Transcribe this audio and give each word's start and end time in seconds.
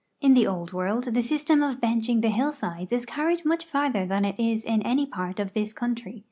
In 0.19 0.33
the 0.33 0.47
Old 0.47 0.71
W'orld 0.71 1.13
the 1.13 1.21
system 1.21 1.61
of 1.61 1.79
benching 1.79 2.23
the 2.23 2.31
hillsides 2.31 2.91
is 2.91 3.05
carried 3.05 3.45
much 3.45 3.63
farther 3.65 4.03
than 4.03 4.25
it 4.25 4.39
is 4.39 4.65
in 4.65 4.81
any 4.81 5.05
part 5.05 5.39
of 5.39 5.53
this 5.53 5.73
country. 5.73 6.19